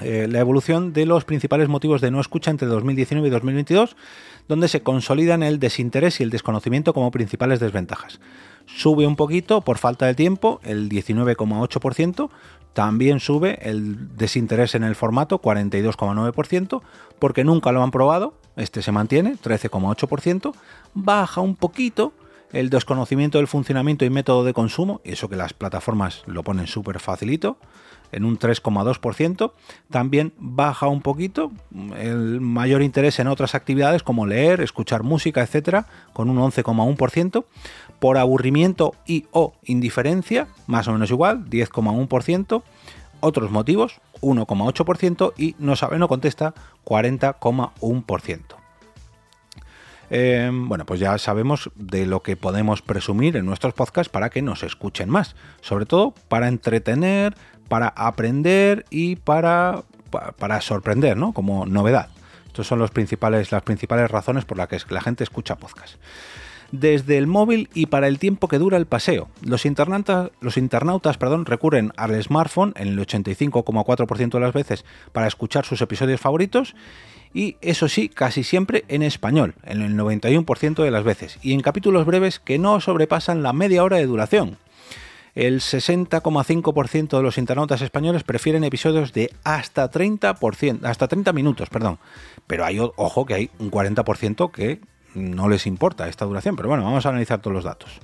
eh, 0.00 0.28
la 0.28 0.40
evolución 0.40 0.92
de 0.92 1.06
los 1.06 1.24
principales 1.24 1.68
motivos 1.68 2.00
de 2.00 2.10
no 2.10 2.20
escucha 2.20 2.50
entre 2.50 2.68
2019 2.68 3.28
y 3.28 3.30
2022, 3.30 3.96
donde 4.48 4.68
se 4.68 4.82
consolidan 4.82 5.42
el 5.42 5.58
desinterés 5.58 6.20
y 6.20 6.22
el 6.22 6.30
desconocimiento 6.30 6.94
como 6.94 7.10
principales 7.10 7.60
desventajas. 7.60 8.20
Sube 8.76 9.06
un 9.06 9.16
poquito 9.16 9.62
por 9.62 9.78
falta 9.78 10.06
de 10.06 10.14
tiempo, 10.14 10.60
el 10.62 10.88
19,8%, 10.88 12.28
También 12.74 13.18
sube 13.18 13.58
el 13.68 14.16
desinterés 14.16 14.76
en 14.76 14.84
el 14.84 14.94
formato, 14.94 15.40
42,9%, 15.40 16.80
porque 17.18 17.42
nunca 17.42 17.72
lo 17.72 17.82
han 17.82 17.90
probado. 17.90 18.34
Este 18.56 18.82
se 18.82 18.92
mantiene, 18.92 19.32
13,8%. 19.32 20.54
Baja 20.94 21.40
un 21.40 21.56
poquito 21.56 22.12
el 22.52 22.70
desconocimiento 22.70 23.38
del 23.38 23.48
funcionamiento 23.48 24.04
y 24.04 24.10
método 24.10 24.44
de 24.44 24.54
consumo, 24.54 25.00
eso 25.04 25.28
que 25.28 25.36
las 25.36 25.52
plataformas 25.52 26.22
lo 26.26 26.42
ponen 26.42 26.66
súper 26.66 26.98
facilito, 27.00 27.58
en 28.12 28.24
un 28.24 28.38
3,2%. 28.38 29.52
También 29.90 30.32
baja 30.38 30.86
un 30.86 31.02
poquito 31.02 31.52
el 31.98 32.40
mayor 32.40 32.82
interés 32.82 33.18
en 33.18 33.26
otras 33.26 33.54
actividades 33.54 34.02
como 34.02 34.26
leer, 34.26 34.60
escuchar 34.60 35.02
música, 35.02 35.42
etcétera, 35.42 35.86
con 36.12 36.30
un 36.30 36.38
11,1%. 36.38 37.44
Por 37.98 38.18
aburrimiento 38.18 38.94
y 39.06 39.26
o 39.32 39.54
indiferencia, 39.64 40.48
más 40.66 40.88
o 40.88 40.92
menos 40.92 41.10
igual, 41.10 41.44
10,1%. 41.46 42.62
Otros 43.20 43.50
motivos, 43.50 44.00
1,8%. 44.20 45.32
Y 45.36 45.56
no 45.58 45.76
sabe, 45.76 45.98
no 45.98 46.08
contesta, 46.08 46.54
40,1%. 46.84 48.58
Eh, 50.10 50.50
bueno, 50.52 50.86
pues 50.86 51.00
ya 51.00 51.18
sabemos 51.18 51.70
de 51.74 52.06
lo 52.06 52.22
que 52.22 52.36
podemos 52.36 52.80
presumir 52.80 53.36
en 53.36 53.44
nuestros 53.44 53.74
podcasts 53.74 54.10
para 54.10 54.30
que 54.30 54.42
nos 54.42 54.62
escuchen 54.62 55.10
más. 55.10 55.36
Sobre 55.60 55.86
todo 55.86 56.14
para 56.28 56.48
entretener, 56.48 57.34
para 57.68 57.88
aprender 57.88 58.86
y 58.90 59.16
para, 59.16 59.82
para 60.38 60.60
sorprender, 60.60 61.16
¿no? 61.16 61.32
Como 61.32 61.66
novedad. 61.66 62.08
Estas 62.46 62.66
son 62.66 62.78
los 62.78 62.90
principales, 62.90 63.52
las 63.52 63.62
principales 63.62 64.10
razones 64.10 64.44
por 64.44 64.56
las 64.56 64.68
que 64.68 64.78
la 64.88 65.00
gente 65.00 65.22
escucha 65.22 65.56
podcast. 65.56 65.96
Desde 66.70 67.16
el 67.16 67.26
móvil 67.26 67.70
y 67.72 67.86
para 67.86 68.08
el 68.08 68.18
tiempo 68.18 68.46
que 68.46 68.58
dura 68.58 68.76
el 68.76 68.86
paseo, 68.86 69.28
los 69.42 69.64
internautas, 69.64 70.30
los 70.40 70.58
internautas 70.58 71.16
perdón, 71.16 71.46
recurren 71.46 71.92
al 71.96 72.22
smartphone 72.22 72.74
en 72.76 72.88
el 72.88 72.98
85,4% 72.98 74.32
de 74.32 74.40
las 74.40 74.52
veces 74.52 74.84
para 75.12 75.26
escuchar 75.26 75.64
sus 75.64 75.80
episodios 75.80 76.20
favoritos 76.20 76.74
y 77.32 77.56
eso 77.60 77.88
sí, 77.88 78.08
casi 78.08 78.42
siempre 78.42 78.84
en 78.88 79.02
español, 79.02 79.54
en 79.64 79.82
el 79.82 79.96
91% 79.96 80.82
de 80.82 80.90
las 80.90 81.04
veces, 81.04 81.38
y 81.42 81.52
en 81.52 81.60
capítulos 81.60 82.06
breves 82.06 82.38
que 82.38 82.58
no 82.58 82.80
sobrepasan 82.80 83.42
la 83.42 83.52
media 83.52 83.84
hora 83.84 83.98
de 83.98 84.06
duración. 84.06 84.58
El 85.34 85.60
60,5% 85.60 87.16
de 87.16 87.22
los 87.22 87.38
internautas 87.38 87.80
españoles 87.80 88.24
prefieren 88.24 88.64
episodios 88.64 89.12
de 89.12 89.30
hasta 89.44 89.90
30%, 89.90 90.84
hasta 90.84 91.06
30 91.06 91.32
minutos, 91.32 91.68
perdón. 91.68 91.98
Pero 92.46 92.64
hay, 92.64 92.78
ojo, 92.80 93.24
que 93.24 93.34
hay 93.34 93.50
un 93.58 93.70
40% 93.70 94.50
que 94.50 94.80
no 95.14 95.48
les 95.48 95.66
importa 95.66 96.08
esta 96.08 96.24
duración. 96.24 96.56
Pero 96.56 96.68
bueno, 96.68 96.84
vamos 96.84 97.06
a 97.06 97.10
analizar 97.10 97.40
todos 97.40 97.54
los 97.54 97.64
datos. 97.64 98.00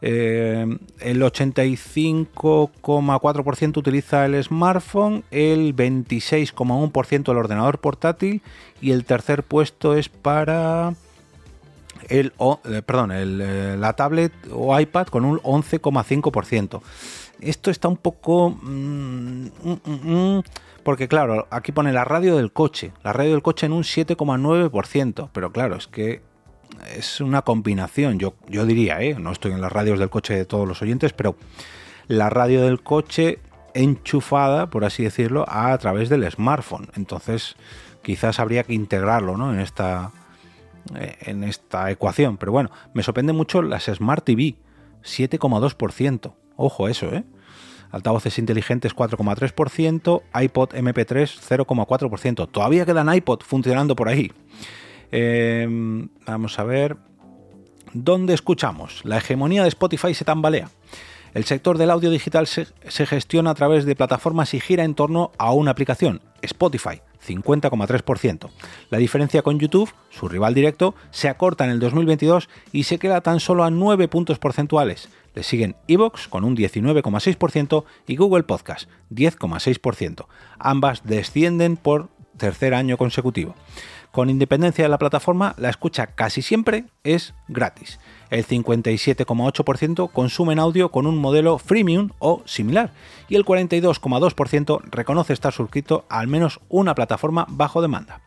Eh, 0.00 0.64
el 1.00 1.20
85,4% 1.20 3.76
utiliza 3.76 4.24
el 4.26 4.40
smartphone, 4.42 5.24
el 5.32 5.74
26,1% 5.74 7.32
el 7.32 7.36
ordenador 7.36 7.78
portátil 7.78 8.40
y 8.80 8.92
el 8.92 9.04
tercer 9.04 9.42
puesto 9.42 9.96
es 9.96 10.08
para 10.08 10.94
el, 12.08 12.32
eh, 12.64 12.80
perdón, 12.82 13.10
eh, 13.12 13.76
la 13.76 13.94
tablet 13.94 14.32
o 14.52 14.78
iPad 14.78 15.08
con 15.08 15.24
un 15.24 15.40
11,5%. 15.40 16.80
Esto 17.40 17.70
está 17.70 17.88
un 17.88 17.96
poco... 17.96 18.50
Mm, 18.50 19.46
mm, 19.62 19.80
mm, 19.84 20.42
porque 20.84 21.08
claro, 21.08 21.46
aquí 21.50 21.72
pone 21.72 21.92
la 21.92 22.04
radio 22.04 22.36
del 22.36 22.52
coche, 22.52 22.92
la 23.02 23.12
radio 23.12 23.32
del 23.32 23.42
coche 23.42 23.66
en 23.66 23.72
un 23.72 23.82
7,9%, 23.82 25.28
pero 25.32 25.52
claro, 25.52 25.76
es 25.76 25.86
que 25.86 26.22
es 26.96 27.20
una 27.20 27.42
combinación, 27.42 28.18
yo, 28.18 28.34
yo 28.48 28.66
diría, 28.66 29.00
¿eh? 29.02 29.16
no 29.18 29.32
estoy 29.32 29.52
en 29.52 29.60
las 29.60 29.72
radios 29.72 29.98
del 29.98 30.10
coche 30.10 30.34
de 30.34 30.44
todos 30.44 30.66
los 30.66 30.82
oyentes, 30.82 31.12
pero 31.12 31.36
la 32.06 32.30
radio 32.30 32.62
del 32.62 32.82
coche 32.82 33.38
enchufada, 33.74 34.70
por 34.70 34.84
así 34.84 35.04
decirlo, 35.04 35.44
a, 35.48 35.76
través 35.78 36.08
del 36.08 36.28
smartphone. 36.30 36.88
Entonces, 36.96 37.56
quizás 38.02 38.40
habría 38.40 38.64
que 38.64 38.74
integrarlo 38.74 39.36
¿no? 39.36 39.52
en, 39.52 39.60
esta, 39.60 40.10
eh, 40.96 41.16
en 41.20 41.44
esta 41.44 41.90
ecuación. 41.90 42.36
Pero 42.36 42.52
bueno, 42.52 42.70
me 42.94 43.02
sorprende 43.02 43.32
mucho 43.32 43.62
las 43.62 43.84
Smart 43.84 44.24
TV, 44.24 44.56
7,2%. 45.02 46.32
Ojo 46.56 46.88
eso, 46.88 47.14
¿eh? 47.14 47.24
Altavoces 47.90 48.38
inteligentes 48.38 48.94
4,3%, 48.94 50.22
iPod 50.42 50.74
MP3 50.74 51.64
0,4%. 51.66 52.50
Todavía 52.50 52.84
quedan 52.84 53.14
iPod 53.14 53.40
funcionando 53.42 53.96
por 53.96 54.08
ahí. 54.08 54.30
Em, 55.10 56.08
vamos 56.26 56.58
a 56.58 56.64
ver. 56.64 56.96
¿Dónde 57.94 58.34
escuchamos? 58.34 59.00
La 59.04 59.18
hegemonía 59.18 59.62
de 59.62 59.68
Spotify 59.68 60.12
se 60.14 60.24
tambalea. 60.24 60.68
El 61.34 61.44
sector 61.44 61.78
del 61.78 61.90
audio 61.90 62.10
digital 62.10 62.46
se, 62.46 62.66
gestiona 63.06 63.50
a 63.50 63.54
través 63.54 63.84
de 63.84 63.96
plataformas 63.96 64.54
y 64.54 64.60
gira 64.60 64.84
en 64.84 64.94
torno 64.94 65.30
a 65.38 65.52
una 65.52 65.70
aplicación, 65.70 66.22
Spotify, 66.42 67.02
50,3%. 67.26 68.50
La 68.90 68.98
diferencia 68.98 69.42
con 69.42 69.58
YouTube, 69.58 69.92
su 70.10 70.28
rival 70.28 70.54
directo, 70.54 70.94
se 71.10 71.28
acorta 71.28 71.64
en 71.64 71.70
el 71.70 71.80
2022 71.80 72.48
y 72.72 72.84
se 72.84 72.98
queda 72.98 73.20
tan 73.20 73.40
solo 73.40 73.64
a 73.64 73.70
9 73.70 74.08
puntos 74.08 74.38
porcentuales. 74.38 75.10
Le 75.34 75.42
siguen 75.42 75.76
Evox 75.86 76.28
con 76.28 76.44
un 76.44 76.56
19,6% 76.56 77.84
y 78.06 78.16
Google 78.16 78.44
Podcast, 78.44 78.88
10,6%. 79.10 80.26
Ambas 80.58 81.04
descienden 81.04 81.76
por 81.76 82.08
tercer 82.38 82.72
año 82.72 82.96
consecutivo. 82.96 83.54
Con 84.12 84.30
independencia 84.30 84.84
de 84.84 84.88
la 84.88 84.98
plataforma, 84.98 85.54
la 85.58 85.68
escucha 85.68 86.08
casi 86.08 86.42
siempre 86.42 86.86
es 87.04 87.34
gratis. 87.46 88.00
El 88.30 88.46
57,8% 88.46 90.10
consumen 90.10 90.58
audio 90.58 90.90
con 90.90 91.06
un 91.06 91.18
modelo 91.18 91.58
freemium 91.58 92.10
o 92.18 92.42
similar 92.46 92.92
y 93.28 93.36
el 93.36 93.44
42,2% 93.44 94.80
reconoce 94.90 95.32
estar 95.32 95.52
suscrito 95.52 96.06
a 96.08 96.18
al 96.20 96.28
menos 96.28 96.60
una 96.68 96.94
plataforma 96.94 97.46
bajo 97.48 97.82
demanda. 97.82 98.20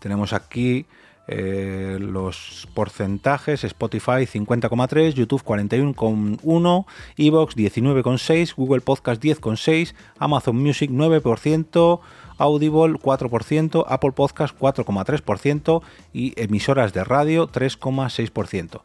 Tenemos 0.00 0.32
aquí 0.32 0.86
eh, 1.30 1.98
los 2.00 2.66
porcentajes, 2.72 3.62
Spotify 3.62 4.24
50,3, 4.26 5.12
YouTube 5.12 5.42
41,1, 5.44 6.86
Evox 7.18 7.54
19,6, 7.54 8.54
Google 8.56 8.80
Podcast 8.80 9.22
10,6, 9.22 9.94
Amazon 10.18 10.56
Music 10.56 10.90
9%, 10.90 12.00
Audible 12.38 12.94
4%, 12.94 13.84
Apple 13.86 14.12
Podcast 14.12 14.58
4,3% 14.58 15.82
y 16.14 16.32
emisoras 16.40 16.94
de 16.94 17.04
radio 17.04 17.46
3,6%. 17.46 18.80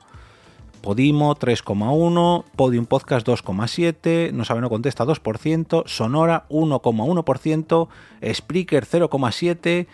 Podimo 0.82 1.36
3,1%, 1.38 2.44
Podium 2.58 2.86
Podcast 2.88 3.26
2,7%, 3.26 4.34
No 4.34 4.44
sabe 4.44 4.60
no 4.60 4.70
contesta 4.70 5.06
2%, 5.06 5.84
Sonora 5.86 6.46
1,1%, 6.50 7.88
Spreaker 8.34 8.86
0,7%, 8.86 9.88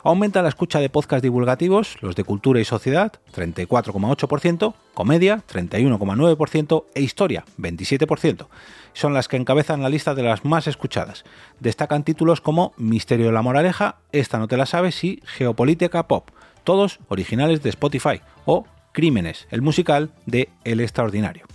Aumenta 0.03 0.43
la 0.43 0.49
escucha 0.49 0.81
de 0.81 0.91
podcast 0.91 1.23
divulgativos, 1.23 1.99
los 2.01 2.17
de 2.17 2.25
cultura 2.25 2.61
y 2.61 2.65
sociedad, 2.65 3.13
34,8%, 3.33 4.75
comedia, 4.93 5.45
31,9% 5.49 6.85
e 6.95 7.01
historia, 7.01 7.45
27%. 7.59 8.49
Son 8.93 9.15
las 9.15 9.29
que 9.29 9.37
encabezan 9.37 9.83
la 9.83 9.89
lista 9.89 10.17
de 10.17 10.25
las 10.25 10.45
más 10.45 10.67
escuchadas. 10.67 11.25
Destacan 11.61 12.03
títulos 12.03 12.41
como 12.41 12.73
Misterio 12.77 13.27
de 13.27 13.33
la 13.33 13.43
Moraleja, 13.43 13.99
Esta 14.11 14.39
no 14.39 14.49
te 14.49 14.57
la 14.57 14.67
sabes 14.67 15.05
y 15.05 15.23
Geopolítica 15.25 16.09
Pop, 16.09 16.31
todos 16.65 16.99
originales 17.07 17.63
de 17.63 17.71
Spotify, 17.71 18.21
o 18.47 18.67
Crímenes, 18.91 19.47
el 19.53 19.63
musical 19.63 20.11
de 20.27 20.49
El 20.65 20.81
Extraordinario. 20.81 21.47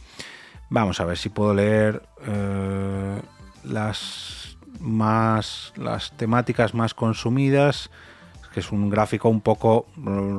Vamos 0.69 1.01
a 1.01 1.05
ver 1.05 1.17
si 1.17 1.27
puedo 1.27 1.53
leer 1.53 2.01
eh, 2.25 3.19
las 3.63 4.57
más 4.79 5.73
las 5.75 6.11
temáticas 6.17 6.73
más 6.73 6.93
consumidas 6.93 7.89
que 8.53 8.59
es 8.59 8.71
un 8.71 8.89
gráfico 8.89 9.29
un 9.29 9.41
poco 9.41 9.87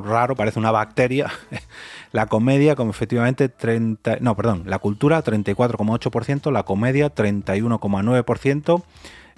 raro, 0.05 0.35
parece 0.35 0.59
una 0.59 0.71
bacteria. 0.71 1.31
la 2.11 2.27
comedia, 2.27 2.75
como 2.75 2.91
efectivamente 2.91 3.49
30, 3.49 4.17
no, 4.21 4.35
perdón, 4.35 4.63
la 4.67 4.79
cultura 4.79 5.23
34,8%, 5.23 6.51
la 6.51 6.63
comedia 6.63 7.13
31,9%, 7.13 8.83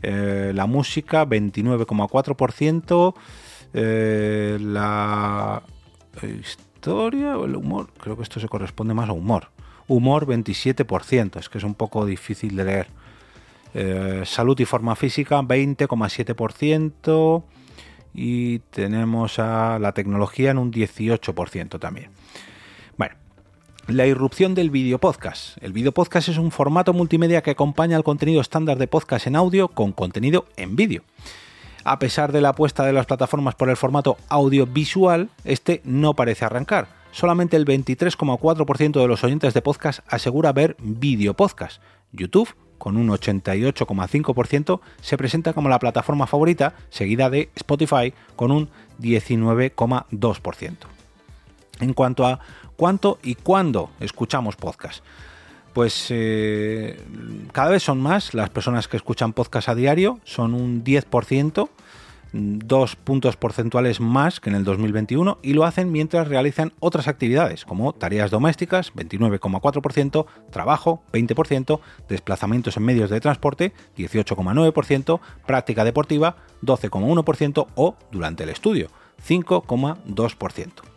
eh, 0.02 0.52
la 0.54 0.66
música 0.66 1.26
29,4%, 1.26 3.16
eh, 3.74 4.58
la 4.60 5.64
historia 6.42 7.38
o 7.38 7.46
el 7.46 7.56
humor, 7.56 7.90
creo 7.98 8.18
que 8.18 8.24
esto 8.24 8.40
se 8.40 8.48
corresponde 8.48 8.94
más 8.94 9.10
a 9.10 9.14
humor. 9.14 9.50
Humor 9.88 10.26
27%, 10.26 11.40
es 11.40 11.48
que 11.48 11.60
es 11.60 11.64
un 11.64 11.76
poco 11.76 12.06
difícil 12.06 12.56
de 12.56 12.66
leer. 12.66 12.88
Eh, 13.78 14.22
salud 14.24 14.58
y 14.58 14.64
forma 14.64 14.96
física 14.96 15.42
20,7% 15.42 17.44
y 18.14 18.60
tenemos 18.60 19.38
a 19.38 19.80
la 19.80 19.92
tecnología 19.92 20.52
en 20.52 20.60
un 20.60 20.72
18% 20.72 21.78
también. 21.78 22.12
Bueno, 22.98 23.16
la 23.88 24.08
irrupción 24.08 24.56
del 24.56 24.70
video 24.70 24.98
podcast. 24.98 25.62
El 25.62 25.74
video 25.74 25.92
podcast 25.92 26.30
es 26.30 26.38
un 26.38 26.52
formato 26.52 26.94
multimedia 26.94 27.44
que 27.44 27.52
acompaña 27.52 27.98
al 27.98 28.06
contenido 28.06 28.40
estándar 28.40 28.78
de 28.78 28.88
podcast 28.88 29.28
en 29.28 29.36
audio 29.36 29.68
con 29.68 29.92
contenido 29.92 30.46
en 30.56 30.78
vídeo. 30.78 31.04
A 31.84 32.00
pesar 32.00 32.32
de 32.32 32.40
la 32.40 32.50
apuesta 32.50 32.86
de 32.86 32.94
las 32.94 33.08
plataformas 33.08 33.56
por 33.56 33.70
el 33.70 33.76
formato 33.76 34.16
audiovisual, 34.30 35.30
este 35.44 35.82
no 35.84 36.14
parece 36.14 36.46
arrancar. 36.46 36.88
Solamente 37.12 37.58
el 37.58 37.66
23,4% 37.66 39.02
de 39.02 39.08
los 39.08 39.26
oyentes 39.26 39.54
de 39.54 39.62
podcast 39.62 40.00
asegura 40.08 40.54
ver 40.54 40.78
video 40.80 41.34
podcast. 41.34 41.82
YouTube 42.14 42.56
con 42.78 42.98
un 42.98 43.08
88,5%, 43.10 44.80
se 45.02 45.18
presenta 45.18 45.54
como 45.54 45.70
la 45.70 45.80
plataforma 45.80 46.28
favorita, 46.28 46.76
seguida 46.90 47.30
de 47.30 47.50
Spotify 47.56 48.14
con 48.36 48.52
un 48.52 48.70
19,2%. 49.02 50.74
En 51.82 51.94
cuanto 51.94 52.26
a 52.26 52.40
cuánto 52.78 53.20
y 53.24 53.36
cuándo 53.36 53.90
escuchamos 54.00 54.56
podcast, 54.56 55.04
pues 55.74 56.08
eh, 56.10 56.98
cada 57.52 57.72
vez 57.72 57.84
son 57.84 58.00
más 58.00 58.34
las 58.34 58.50
personas 58.50 58.88
que 58.88 58.96
escuchan 58.96 59.34
podcast 59.34 59.68
a 59.68 59.76
diario, 59.76 60.20
son 60.24 60.54
un 60.54 60.84
10%, 60.86 61.70
dos 62.36 62.96
puntos 62.96 63.38
porcentuales 63.38 64.00
más 64.02 64.40
que 64.40 64.50
en 64.50 64.56
el 64.56 64.64
2021 64.64 65.40
y 65.42 65.54
lo 65.54 65.64
hacen 65.64 65.92
mientras 65.92 66.28
realizan 66.28 66.74
otras 66.80 67.08
actividades 67.08 67.66
como 67.66 67.94
tareas 67.94 68.32
domésticas 68.32 68.94
29,4%, 68.94 70.26
trabajo 70.52 71.02
20%, 71.14 71.80
desplazamientos 72.10 72.78
en 72.78 72.84
medios 72.84 73.10
de 73.10 73.22
transporte 73.22 73.74
18,9%, 73.98 75.20
práctica 75.46 75.84
deportiva 75.84 76.36
12,1% 76.62 77.68
o 77.76 77.96
durante 78.12 78.44
el 78.44 78.50
estudio 78.50 78.90
5,2%. 79.26 80.95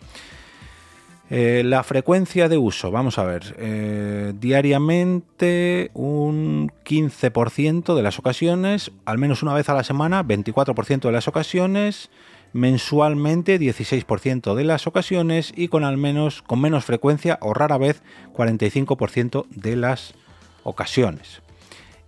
Eh, 1.31 1.63
la 1.65 1.83
frecuencia 1.83 2.49
de 2.49 2.57
uso, 2.57 2.91
vamos 2.91 3.19
a 3.19 3.25
ver, 3.25 3.55
eh, 3.59 4.33
diariamente 4.41 5.91
un 5.93 6.73
15% 6.85 7.95
de 7.95 8.03
las 8.03 8.19
ocasiones, 8.19 8.93
al 9.05 9.19
menos 9.19 9.43
una 9.43 9.53
vez 9.53 9.69
a 9.69 9.75
la 9.75 9.85
semana, 9.85 10.25
24% 10.25 11.09
de 11.09 11.13
las 11.13 11.29
ocasiones, 11.29 12.09
mensualmente 12.55 13.61
16% 13.61 14.55
de 14.55 14.65
las 14.65 14.87
ocasiones 14.87 15.53
y 15.55 15.69
con 15.69 15.85
al 15.85 15.99
menos 15.99 16.41
con 16.41 16.63
menos 16.63 16.87
frecuencia 16.87 17.39
o 17.43 17.53
rara 17.53 17.77
vez 17.77 18.03
45% 18.33 19.45
de 19.51 19.77
las 19.77 20.15
ocasiones 20.63 21.43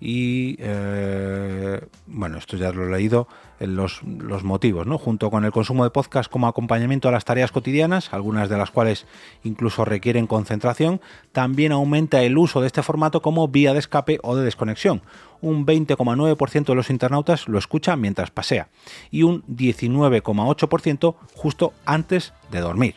y 0.00 0.56
eh, 0.58 1.80
bueno, 2.06 2.38
esto 2.38 2.56
ya 2.56 2.72
lo 2.72 2.86
he 2.86 2.90
leído, 2.90 3.28
los, 3.58 4.02
los, 4.02 4.42
motivos, 4.42 4.86
¿no? 4.86 4.96
Junto 4.96 5.30
con 5.30 5.44
el 5.44 5.52
consumo 5.52 5.84
de 5.84 5.90
podcast 5.90 6.30
como 6.30 6.48
acompañamiento 6.48 7.08
a 7.08 7.12
las 7.12 7.26
tareas 7.26 7.52
cotidianas, 7.52 8.14
algunas 8.14 8.48
de 8.48 8.56
las 8.56 8.70
cuales 8.70 9.06
incluso 9.44 9.84
requieren 9.84 10.26
concentración, 10.26 11.02
también 11.32 11.72
aumenta 11.72 12.22
el 12.22 12.38
uso 12.38 12.62
de 12.62 12.68
este 12.68 12.82
formato 12.82 13.20
como 13.20 13.48
vía 13.48 13.74
de 13.74 13.78
escape 13.80 14.18
o 14.22 14.34
de 14.36 14.44
desconexión. 14.44 15.02
Un 15.42 15.66
20,9% 15.66 16.64
de 16.64 16.74
los 16.74 16.88
internautas 16.88 17.48
lo 17.48 17.58
escucha 17.58 17.96
mientras 17.96 18.30
pasea 18.30 18.68
y 19.10 19.22
un 19.24 19.42
19,8% 19.44 21.14
justo 21.34 21.74
antes 21.84 22.32
de 22.50 22.60
dormir. 22.60 22.96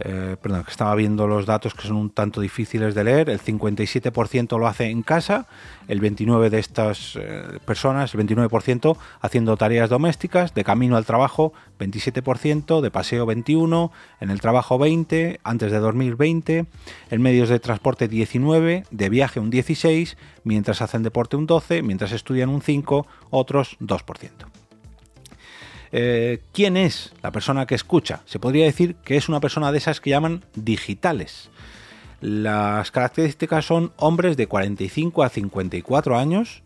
Eh, 0.00 0.36
perdón, 0.40 0.64
que 0.64 0.70
estaba 0.70 0.94
viendo 0.94 1.26
los 1.26 1.44
datos 1.44 1.74
que 1.74 1.86
son 1.86 1.96
un 1.96 2.10
tanto 2.10 2.40
difíciles 2.40 2.94
de 2.94 3.04
leer. 3.04 3.30
El 3.30 3.40
57% 3.40 4.58
lo 4.58 4.66
hace 4.66 4.90
en 4.90 5.02
casa, 5.02 5.46
el 5.88 6.00
29% 6.00 6.48
de 6.50 6.58
estas 6.58 7.16
eh, 7.16 7.58
personas, 7.64 8.14
el 8.14 8.26
29% 8.26 8.96
haciendo 9.20 9.56
tareas 9.56 9.90
domésticas, 9.90 10.54
de 10.54 10.64
camino 10.64 10.96
al 10.96 11.04
trabajo 11.04 11.52
27%, 11.78 12.80
de 12.80 12.90
paseo 12.90 13.26
21%, 13.26 13.90
en 14.20 14.30
el 14.30 14.40
trabajo 14.40 14.78
20%, 14.78 15.38
antes 15.42 15.72
de 15.72 15.78
dormir 15.78 16.16
20%, 16.16 16.66
en 17.10 17.22
medios 17.22 17.48
de 17.48 17.58
transporte 17.58 18.08
19%, 18.08 18.84
de 18.90 19.08
viaje 19.08 19.40
un 19.40 19.50
16%, 19.50 20.16
mientras 20.44 20.80
hacen 20.82 21.02
deporte 21.02 21.36
un 21.36 21.46
12%, 21.46 21.82
mientras 21.82 22.12
estudian 22.12 22.50
un 22.50 22.62
5%, 22.62 23.06
otros 23.30 23.76
2%. 23.80 24.57
Eh, 25.92 26.40
¿Quién 26.52 26.76
es 26.76 27.12
la 27.22 27.30
persona 27.30 27.66
que 27.66 27.74
escucha? 27.74 28.20
Se 28.26 28.38
podría 28.38 28.64
decir 28.64 28.96
que 28.96 29.16
es 29.16 29.28
una 29.28 29.40
persona 29.40 29.72
de 29.72 29.78
esas 29.78 30.00
que 30.00 30.10
llaman 30.10 30.44
digitales. 30.54 31.50
Las 32.20 32.90
características 32.90 33.64
son 33.64 33.92
hombres 33.96 34.36
de 34.36 34.46
45 34.46 35.22
a 35.22 35.28
54 35.28 36.18
años. 36.18 36.62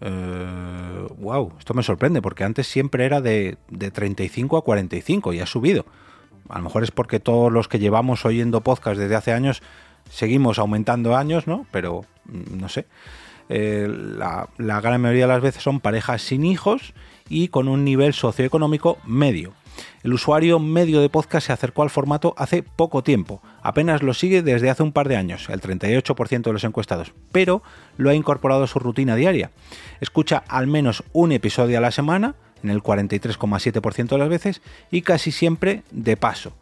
wow, 0.00 1.48
eh, 1.48 1.54
esto 1.58 1.74
me 1.74 1.82
sorprende 1.82 2.20
porque 2.22 2.44
antes 2.44 2.66
siempre 2.66 3.04
era 3.04 3.20
de, 3.20 3.56
de 3.68 3.90
35 3.90 4.56
a 4.56 4.64
45 4.64 5.32
y 5.32 5.40
ha 5.40 5.46
subido. 5.46 5.86
A 6.48 6.58
lo 6.58 6.64
mejor 6.64 6.82
es 6.82 6.90
porque 6.90 7.20
todos 7.20 7.52
los 7.52 7.68
que 7.68 7.78
llevamos 7.78 8.24
oyendo 8.24 8.60
podcast 8.62 8.98
desde 8.98 9.14
hace 9.14 9.32
años 9.32 9.62
seguimos 10.10 10.58
aumentando 10.58 11.16
años, 11.16 11.46
¿no? 11.46 11.66
Pero 11.70 12.04
mm, 12.26 12.58
no 12.60 12.68
sé. 12.68 12.86
Eh, 13.48 13.88
la, 13.88 14.48
gran 14.80 15.00
mayoría 15.00 15.26
de 15.26 15.32
las 15.32 15.42
veces 15.42 15.62
son 15.62 15.80
parejas 15.80 16.22
sin 16.22 16.44
hijos 16.44 16.94
y 17.30 17.48
con 17.48 17.68
un 17.68 17.84
nivel 17.84 18.12
socioeconómico 18.12 18.98
medio. 19.06 19.54
El 20.02 20.12
usuario 20.12 20.58
medio 20.58 21.00
de 21.00 21.08
podcast 21.08 21.46
se 21.46 21.52
acercó 21.54 21.82
al 21.82 21.88
formato 21.88 22.34
hace 22.36 22.62
poco 22.62 23.02
tiempo, 23.02 23.40
apenas 23.62 24.02
lo 24.02 24.12
sigue 24.12 24.42
desde 24.42 24.68
hace 24.68 24.82
un 24.82 24.92
par 24.92 25.08
de 25.08 25.16
años, 25.16 25.48
el 25.48 25.62
38% 25.62 26.42
de 26.42 26.52
los 26.52 26.64
encuestados, 26.64 27.12
pero 27.32 27.62
lo 27.96 28.10
ha 28.10 28.14
incorporado 28.14 28.64
a 28.64 28.66
su 28.66 28.78
rutina 28.78 29.16
diaria. 29.16 29.52
Escucha 30.00 30.44
al 30.48 30.66
menos 30.66 31.04
un 31.12 31.32
episodio 31.32 31.78
a 31.78 31.80
la 31.80 31.92
semana, 31.92 32.34
en 32.62 32.68
el 32.68 32.82
43,7% 32.82 34.08
de 34.08 34.18
las 34.18 34.28
veces, 34.28 34.60
y 34.90 35.00
casi 35.00 35.32
siempre 35.32 35.82
de 35.90 36.18
paso 36.18 36.52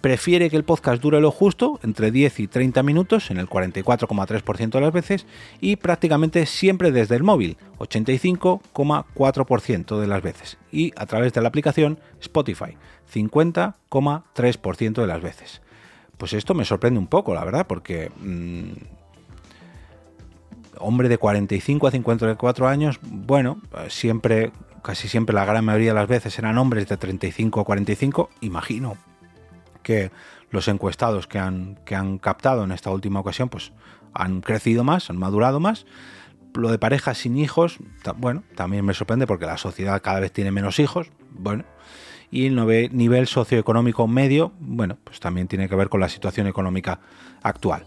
prefiere 0.00 0.48
que 0.50 0.56
el 0.56 0.64
podcast 0.64 1.00
dure 1.02 1.20
lo 1.20 1.30
justo, 1.30 1.78
entre 1.82 2.10
10 2.10 2.40
y 2.40 2.46
30 2.46 2.82
minutos, 2.82 3.30
en 3.30 3.38
el 3.38 3.48
44,3% 3.48 4.70
de 4.70 4.80
las 4.80 4.92
veces, 4.92 5.26
y 5.60 5.76
prácticamente 5.76 6.46
siempre 6.46 6.92
desde 6.92 7.16
el 7.16 7.22
móvil, 7.22 7.56
85,4% 7.78 10.00
de 10.00 10.06
las 10.06 10.22
veces, 10.22 10.58
y 10.72 10.92
a 10.96 11.06
través 11.06 11.32
de 11.32 11.42
la 11.42 11.48
aplicación 11.48 11.98
Spotify, 12.20 12.76
50,3% 13.12 15.00
de 15.00 15.06
las 15.06 15.22
veces. 15.22 15.62
Pues 16.16 16.32
esto 16.32 16.54
me 16.54 16.64
sorprende 16.64 16.98
un 16.98 17.06
poco, 17.06 17.34
la 17.34 17.44
verdad, 17.44 17.66
porque... 17.66 18.10
Mm, 18.20 18.72
hombre 20.80 21.08
de 21.08 21.18
45 21.18 21.88
a 21.88 21.90
54 21.90 22.68
años, 22.68 23.00
bueno, 23.02 23.60
siempre, 23.88 24.52
casi 24.82 25.08
siempre 25.08 25.34
la 25.34 25.44
gran 25.44 25.64
mayoría 25.64 25.90
de 25.90 25.98
las 25.98 26.06
veces 26.06 26.38
eran 26.38 26.56
hombres 26.56 26.88
de 26.88 26.96
35 26.96 27.60
a 27.60 27.64
45, 27.64 28.30
imagino, 28.42 28.96
que 29.88 30.10
los 30.50 30.68
encuestados 30.68 31.26
que 31.26 31.38
han, 31.38 31.78
que 31.86 31.94
han 31.94 32.18
captado 32.18 32.62
en 32.62 32.72
esta 32.72 32.90
última 32.90 33.20
ocasión 33.20 33.48
pues 33.48 33.72
han 34.12 34.42
crecido 34.42 34.84
más, 34.84 35.08
han 35.08 35.16
madurado 35.16 35.60
más. 35.60 35.86
Lo 36.52 36.70
de 36.70 36.78
parejas 36.78 37.16
sin 37.16 37.38
hijos, 37.38 37.78
bueno, 38.16 38.42
también 38.54 38.84
me 38.84 38.92
sorprende 38.92 39.26
porque 39.26 39.46
la 39.46 39.56
sociedad 39.56 40.02
cada 40.02 40.20
vez 40.20 40.30
tiene 40.30 40.50
menos 40.50 40.78
hijos, 40.78 41.10
bueno, 41.30 41.64
y 42.30 42.44
el 42.44 42.94
nivel 42.94 43.26
socioeconómico 43.28 44.06
medio, 44.06 44.52
bueno, 44.60 44.98
pues 45.04 45.20
también 45.20 45.48
tiene 45.48 45.70
que 45.70 45.76
ver 45.76 45.88
con 45.88 46.00
la 46.00 46.10
situación 46.10 46.46
económica 46.46 47.00
actual. 47.42 47.84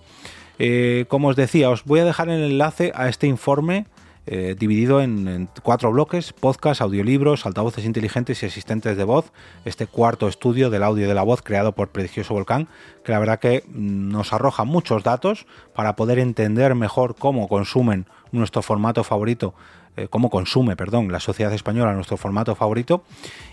Eh, 0.57 1.05
como 1.07 1.27
os 1.27 1.35
decía, 1.35 1.69
os 1.69 1.83
voy 1.85 1.99
a 1.99 2.05
dejar 2.05 2.29
el 2.29 2.43
enlace 2.43 2.91
a 2.95 3.09
este 3.09 3.27
informe 3.27 3.85
eh, 4.27 4.55
dividido 4.57 5.01
en, 5.01 5.49
cuatro 5.63 5.91
bloques, 5.91 6.33
podcast, 6.33 6.81
audiolibros, 6.81 7.45
altavoces 7.45 7.85
inteligentes 7.85 8.43
y 8.43 8.45
asistentes 8.45 8.97
de 8.97 9.03
voz. 9.03 9.31
Este 9.65 9.87
cuarto 9.87 10.27
estudio 10.27 10.69
del 10.69 10.83
audio 10.83 11.05
y 11.05 11.07
de 11.07 11.15
la 11.15 11.23
voz 11.23 11.41
creado 11.41 11.73
por 11.73 11.89
Prodigioso 11.89 12.33
Volcán, 12.33 12.67
que 13.03 13.11
la 13.11 13.19
verdad 13.19 13.39
que 13.39 13.63
mm, 13.67 14.09
nos 14.09 14.33
arroja 14.33 14.63
muchos 14.63 15.03
datos 15.03 15.45
para 15.73 15.95
poder 15.95 16.19
entender 16.19 16.75
mejor 16.75 17.15
cómo 17.15 17.47
consumen 17.47 18.05
nuestro 18.31 18.61
formato 18.61 19.03
favorito 19.03 19.53
eh, 19.97 20.07
cómo 20.09 20.29
consume, 20.29 20.77
perdón, 20.77 21.11
la 21.11 21.19
sociedad 21.19 21.51
española 21.51 21.93
nuestro 21.93 22.15
formato 22.15 22.55
favorito 22.55 23.03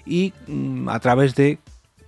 y 0.06 0.32
mm, 0.46 0.88
a 0.88 1.00
través 1.00 1.34
de 1.34 1.58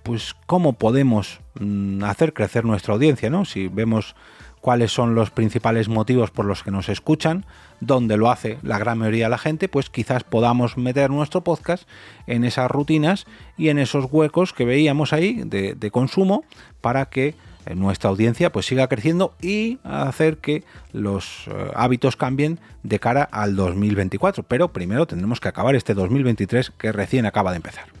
pues 0.03 0.35
cómo 0.45 0.73
podemos 0.73 1.41
mm, 1.59 2.03
hacer 2.05 2.33
crecer 2.33 2.63
nuestra 2.63 2.93
audiencia, 2.93 3.29
¿no? 3.29 3.43
Si 3.43 3.67
vemos 3.67 4.15
cuáles 4.61 4.91
son 4.91 5.15
los 5.15 5.31
principales 5.31 5.89
motivos 5.89 6.31
por 6.31 6.45
los 6.45 6.63
que 6.63 6.71
nos 6.71 6.87
escuchan, 6.87 7.45
dónde 7.79 8.15
lo 8.15 8.29
hace 8.29 8.59
la 8.61 8.77
gran 8.77 8.99
mayoría 8.99 9.25
de 9.25 9.31
la 9.31 9.37
gente, 9.37 9.67
pues 9.67 9.89
quizás 9.89 10.23
podamos 10.23 10.77
meter 10.77 11.09
nuestro 11.09 11.41
podcast 11.41 11.87
en 12.27 12.43
esas 12.43 12.69
rutinas 12.69 13.25
y 13.57 13.69
en 13.69 13.79
esos 13.79 14.05
huecos 14.09 14.53
que 14.53 14.65
veíamos 14.65 15.13
ahí 15.13 15.41
de, 15.43 15.91
consumo 15.91 16.45
para 16.79 17.07
que 17.07 17.35
eh, 17.65 17.75
nuestra 17.75 18.09
audiencia 18.09 18.51
pues 18.51 18.67
siga 18.67 18.87
creciendo 18.87 19.33
y 19.41 19.79
hacer 19.83 20.37
que 20.37 20.63
los 20.93 21.47
eh, 21.47 21.71
hábitos 21.75 22.15
cambien 22.15 22.59
de 22.83 22.99
cara 22.99 23.23
al 23.23 23.55
2024. 23.55 24.43
Pero 24.43 24.71
primero 24.71 25.05
tendremos 25.05 25.39
que 25.39 25.49
acabar 25.49 25.75
este 25.75 25.93
2023 25.93 26.71
que 26.77 26.91
recién 26.91 27.25
acaba 27.25 27.51
de 27.51 27.57
empezar. 27.57 28.00